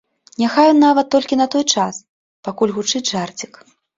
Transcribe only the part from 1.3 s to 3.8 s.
на той час, пакуль гучыць жарцік.